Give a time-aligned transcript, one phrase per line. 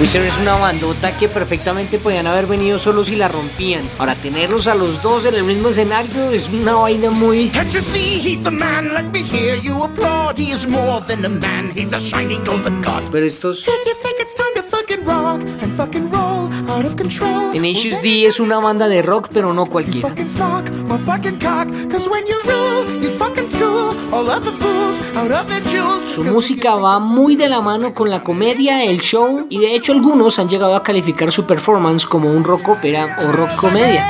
[0.00, 3.82] Wizard es una bandota que perfectamente podían haber venido solos y la rompían.
[3.98, 7.50] Ahora, tenerlos a los dos en el mismo escenario es una vaina muy...
[13.10, 13.64] Pero estos...
[17.52, 20.08] Tenacious D es una banda de rock, pero no cualquiera.
[26.06, 29.92] Su música va muy de la mano con la comedia, el show, y de hecho
[29.92, 34.06] algunos han llegado a calificar su performance como un rock ópera o rock comedia.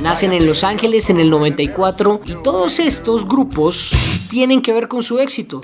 [0.00, 3.92] Nacen en Los Ángeles en el 94 y todos estos grupos
[4.28, 5.60] tienen que ver con su éxito.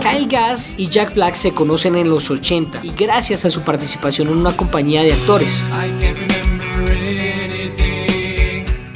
[0.00, 4.28] Kyle Gass y Jack Black se conocen en los 80 y gracias a su participación
[4.28, 5.64] en una compañía de actores.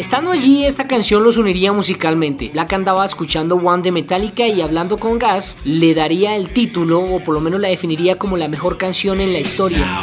[0.03, 2.49] Estando allí, esta canción los uniría musicalmente.
[2.53, 7.23] Black andaba escuchando One de Metallica y hablando con Gas, le daría el título o
[7.23, 10.03] por lo menos la definiría como la mejor canción en la historia.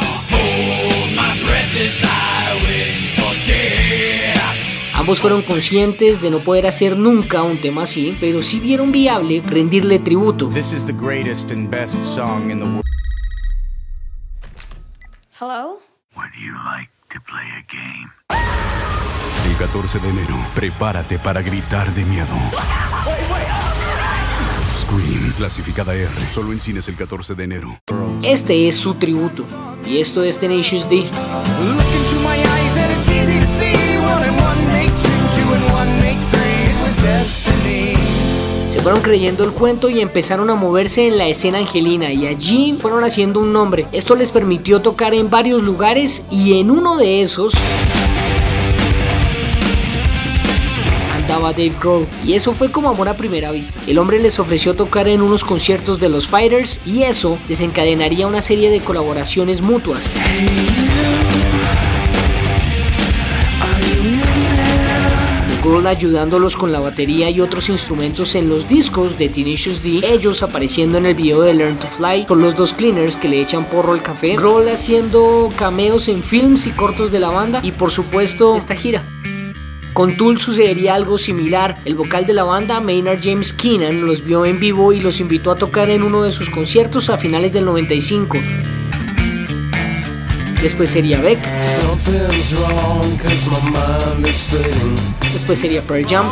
[4.94, 9.42] Ambos fueron conscientes de no poder hacer nunca un tema así, pero sí vieron viable
[9.46, 10.48] rendirle tributo.
[15.38, 15.78] Hello?
[19.46, 22.34] El 14 de enero, prepárate para gritar de miedo.
[24.76, 27.78] Scream, clasificada R, solo en cines el 14 de enero.
[28.22, 29.44] Este es su tributo,
[29.86, 31.04] y esto es Tenacious D.
[38.68, 42.76] Se fueron creyendo el cuento y empezaron a moverse en la escena angelina y allí
[42.80, 43.86] fueron haciendo un nombre.
[43.92, 47.54] Esto les permitió tocar en varios lugares y en uno de esos
[51.40, 53.80] andaba Dave Grohl y eso fue como amor a primera vista.
[53.86, 58.42] El hombre les ofreció tocar en unos conciertos de los Fighters y eso desencadenaría una
[58.42, 60.10] serie de colaboraciones mutuas.
[65.62, 70.42] Grohl ayudándolos con la batería y otros instrumentos en los discos de Tenacious D, ellos
[70.42, 73.64] apareciendo en el video de Learn to Fly con los dos cleaners que le echan
[73.64, 77.90] porro al café, Grohl haciendo cameos en films y cortos de la banda y por
[77.90, 79.19] supuesto esta gira.
[80.00, 81.78] Con Tool sucedería algo similar.
[81.84, 85.50] El vocal de la banda, Maynard James Keenan, los vio en vivo y los invitó
[85.50, 88.38] a tocar en uno de sus conciertos a finales del 95.
[90.62, 91.38] Después sería Beck.
[95.34, 96.24] Después sería Pearl Jam.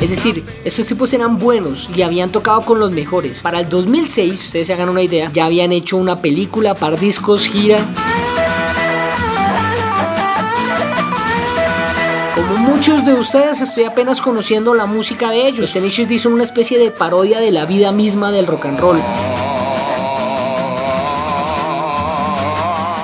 [0.00, 3.40] Es decir, estos tipos eran buenos y habían tocado con los mejores.
[3.42, 7.48] Para el 2006, ustedes se hagan una idea, ya habían hecho una película, par discos,
[7.48, 7.78] gira.
[12.50, 15.60] Como muchos de ustedes, estoy apenas conociendo la música de ellos.
[15.60, 18.80] Los Tenacious D son una especie de parodia de la vida misma del rock and
[18.80, 18.98] roll.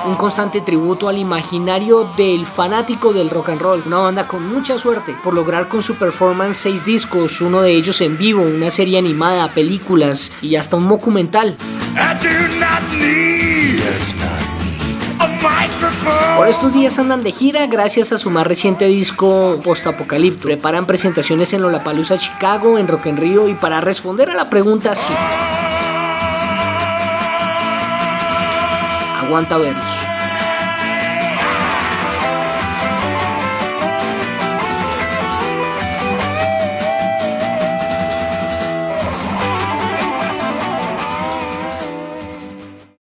[0.05, 4.79] un constante tributo al imaginario del fanático del rock and roll, una banda con mucha
[4.79, 8.99] suerte por lograr con su performance seis discos, uno de ellos en vivo, una serie
[8.99, 11.57] animada, películas y hasta un documental.
[16.37, 20.43] Por estos días andan de gira gracias a su más reciente disco post-apocalipto.
[20.43, 24.95] Preparan presentaciones en Lollapalooza, Chicago, en Rock en Rio y para responder a la pregunta
[24.95, 25.15] sí.
[29.19, 29.96] Aguanta verlos.